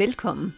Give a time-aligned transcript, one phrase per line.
[0.00, 0.54] Velkommen.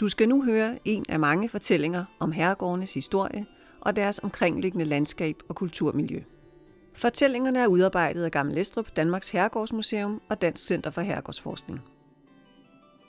[0.00, 3.46] Du skal nu høre en af mange fortællinger om herregårdenes historie
[3.80, 6.22] og deres omkringliggende landskab og kulturmiljø.
[6.94, 11.80] Fortællingerne er udarbejdet af Gammel Estrup, Danmarks Herregårdsmuseum og Dansk Center for Herregårdsforskning.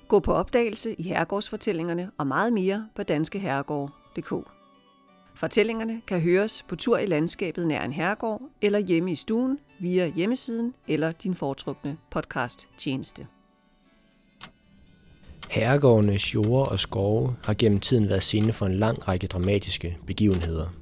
[0.08, 4.34] Gå på opdagelse i herregårdsfortællingerne og meget mere på danskeherregård.dk.
[5.36, 10.08] Fortællingerne kan høres på tur i landskabet nær en herregård eller hjemme i stuen via
[10.08, 13.28] hjemmesiden eller din foretrukne podcast tjeneste.
[15.50, 20.74] Herregårdenes jorder og skove har gennem tiden været scene for en lang række dramatiske begivenheder.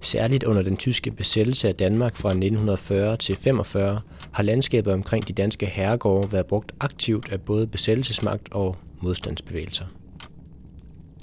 [0.00, 4.00] Særligt under den tyske besættelse af Danmark fra 1940 til 45
[4.32, 9.84] har landskabet omkring de danske herregårde været brugt aktivt af både besættelsesmagt og modstandsbevægelser.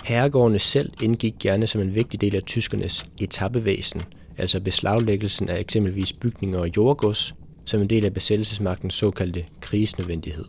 [0.04, 4.02] Herregårdene selv indgik gerne som en vigtig del af tyskernes etappevæsen,
[4.38, 7.34] altså beslaglæggelsen af eksempelvis bygninger og jordgods,
[7.66, 10.46] som en del af besættelsesmagtens såkaldte krigsnødvendighed.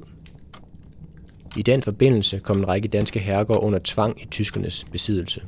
[1.56, 5.42] I den forbindelse kom en række danske herregårde under tvang i tyskernes besiddelse.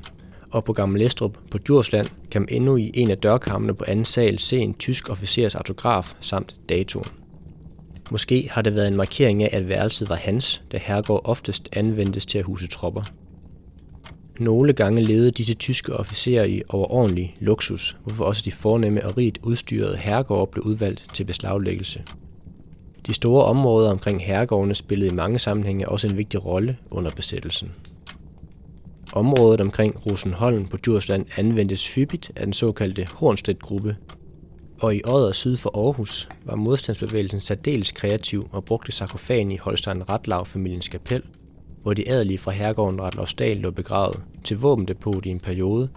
[0.50, 4.04] Og på Gammel Estrup på Djursland kan man endnu i en af dørkammene på anden
[4.04, 7.06] sal se en tysk officers autograf samt datoen.
[8.10, 12.26] Måske har det været en markering af, at værelset var hans, da herregård oftest anvendtes
[12.26, 13.02] til at huse tropper.
[14.40, 19.38] Nogle gange levede disse tyske officerer i overordentlig luksus, hvorfor også de fornemme og rigt
[19.42, 22.02] udstyrede herregårde blev udvalgt til beslaglæggelse.
[23.06, 27.72] De store områder omkring herregårdene spillede i mange sammenhænge også en vigtig rolle under besættelsen.
[29.12, 33.96] Området omkring Rosenholm på Djursland anvendtes hyppigt af den såkaldte Hornstedt-gruppe,
[34.80, 40.08] og i året syd for Aarhus var modstandsbevægelsen særdeles kreativ og brugte sarkofagen i Holstein
[40.08, 41.22] Ratlav familiens kapel,
[41.82, 45.88] hvor de adelige fra herregården Ratlavsdal lå begravet til våbendepot i en periode,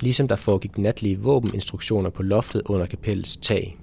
[0.00, 3.78] ligesom der foregik natlige våbeninstruktioner på loftet under kapellets tag.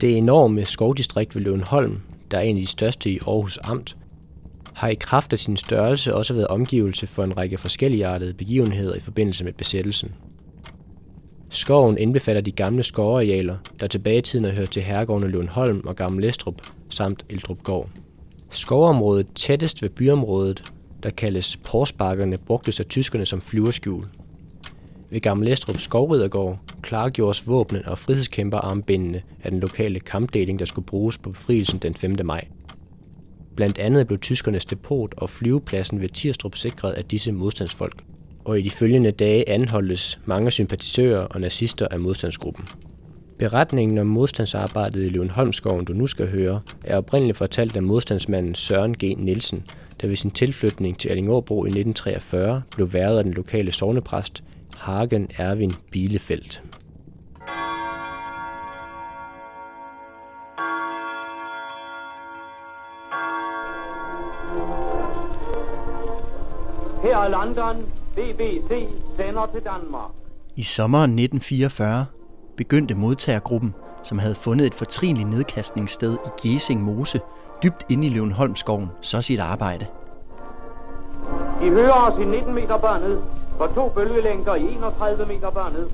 [0.00, 3.96] Det enorme skovdistrikt ved Løvenholm, der er en af de største i Aarhus Amt,
[4.74, 9.00] har i kraft af sin størrelse også været omgivelse for en række forskelligartede begivenheder i
[9.00, 10.14] forbindelse med besættelsen.
[11.50, 15.96] Skoven indbefatter de gamle skovarealer, der tilbage i tiden har hørt til herregårdene Løvenholm og
[15.96, 17.88] Gammel Estrup, samt Eldrup Gård.
[18.50, 24.02] Skovområdet tættest ved byområdet, der kaldes Porsbakkerne, brugtes af tyskerne som flyverskjul.
[25.10, 31.18] Ved Gammel Estrup Skovridergård klargjordes våbnen og frihedskæmperarmbindene af den lokale kampdeling, der skulle bruges
[31.18, 32.14] på befrielsen den 5.
[32.24, 32.48] maj.
[33.56, 38.02] Blandt andet blev tyskernes depot og flyvepladsen ved Tirstrup sikret af disse modstandsfolk,
[38.44, 42.64] og i de følgende dage anholdes mange sympatisører og nazister af modstandsgruppen.
[43.38, 48.94] Beretningen om modstandsarbejdet i Løvenholmskoven, du nu skal høre, er oprindeligt fortalt af modstandsmanden Søren
[48.94, 49.02] G.
[49.18, 49.64] Nielsen,
[50.00, 54.42] der ved sin tilflytning til Allingåbro i 1943 blev været af den lokale sovnepræst
[54.76, 56.62] Hagen Erwin Bielefeldt.
[67.02, 67.76] Her er London.
[68.14, 70.10] BBC sender til Danmark.
[70.56, 72.06] I sommeren 1944
[72.56, 77.20] begyndte modtagergruppen, som havde fundet et fortrinligt nedkastningssted i Gjesing Mose,
[77.62, 79.86] dybt inde i Løvenholmskoven, så sit arbejde.
[81.62, 83.22] I hører os i 19 meter børnet,
[83.56, 85.90] for to bølgelængder i 31 meter børnet,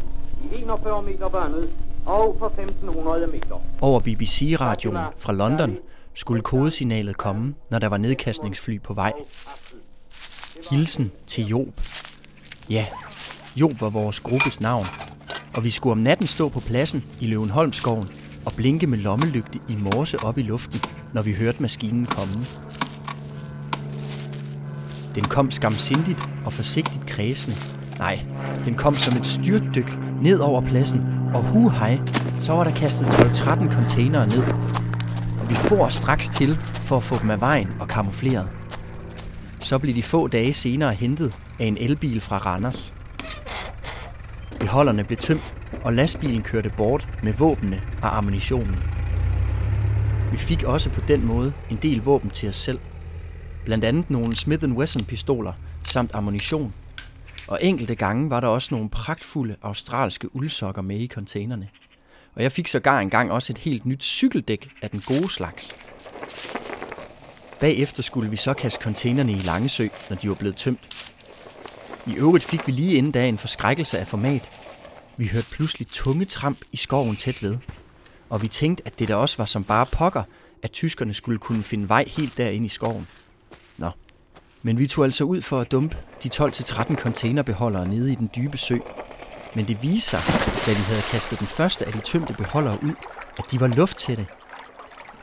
[0.53, 1.71] i 41 meter børnet
[2.07, 3.61] og for 1500 meter.
[3.81, 5.77] Over BBC-radioen fra London
[6.15, 9.13] skulle kodesignalet komme, når der var nedkastningsfly på vej.
[10.71, 11.69] Hilsen til Job.
[12.71, 12.87] Ja,
[13.57, 14.87] Job var vores gruppes navn,
[15.57, 18.11] og vi skulle om natten stå på pladsen i Løvenholmskoven
[18.47, 20.81] og blinke med lommelygte i morse op i luften,
[21.13, 22.47] når vi hørte maskinen komme.
[25.15, 27.57] Den kom skamsindigt og forsigtigt kredsende.
[27.99, 28.21] Nej,
[28.65, 31.01] den kom som et styrtdyk ned over pladsen,
[31.35, 31.99] og hu hej,
[32.41, 34.43] så var der kastet 12-13 containere ned.
[35.41, 38.49] Og vi får straks til for at få dem af vejen og kamufleret.
[39.61, 42.95] Så blev de få dage senere hentet af en elbil fra Randers.
[44.61, 48.77] Beholderne blev tømt, og lastbilen kørte bort med våbnene og ammunitionen.
[50.33, 52.79] Vi fik også på den måde en del våben til os selv.
[53.65, 55.53] Blandt andet nogle Smith Wesson pistoler
[55.85, 56.75] samt ammunition.
[57.49, 61.69] Og enkelte gange var der også nogle pragtfulde australske uldsokker med i containerne.
[62.35, 65.77] Og jeg fik sågar engang også et helt nyt cykeldæk af den gode slags.
[67.61, 71.13] Bagefter skulle vi så kaste containerne i Langesø, når de var blevet tømt.
[72.07, 74.51] I øvrigt fik vi lige inden da en forskrækkelse af format.
[75.17, 77.59] Vi hørte pludselig tunge tramp i skoven tæt ved.
[78.31, 80.23] Og vi tænkte, at det der også var som bare pokker,
[80.63, 83.07] at tyskerne skulle kunne finde vej helt derind i skoven.
[83.79, 83.91] Nå.
[84.63, 88.57] Men vi tog altså ud for at dumpe de 12-13 containerbeholdere nede i den dybe
[88.57, 88.77] sø.
[89.55, 90.21] Men det viste sig,
[90.67, 92.95] da vi havde kastet den første af de tømte beholdere ud,
[93.39, 94.27] at de var lufttætte.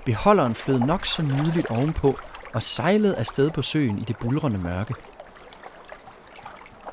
[0.06, 2.19] Beholderen flød nok så nydeligt ovenpå,
[2.54, 4.94] og sejlede afsted på søen i det bulrende mørke.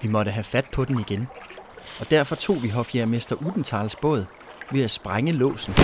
[0.02, 1.28] Vi måtte have fat på den igen,
[2.00, 4.24] og derfor tog vi hofjærmester Udentals båd
[4.70, 5.74] ved at sprænge låsen.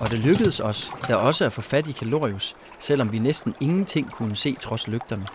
[0.00, 4.12] Og det lykkedes os, da også at få fat i Kalorius, selvom vi næsten ingenting
[4.12, 5.26] kunne se trods lygterne.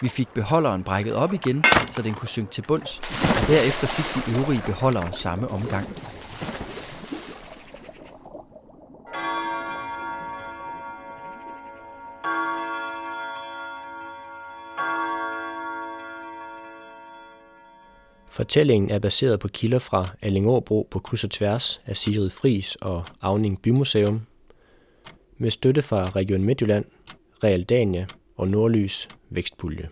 [0.00, 4.24] Vi fik beholderen brækket op igen, så den kunne synke til bunds, og derefter fik
[4.24, 5.88] de øvrige beholdere samme omgang.
[18.34, 23.04] Fortællingen er baseret på kilder fra Allingåbro på kryds og tværs af Sigrid Fris og
[23.20, 24.20] Avning Bymuseum,
[25.38, 26.84] med støtte fra Region Midtjylland,
[27.44, 29.88] Realdania og Nordlys Vækstpulje.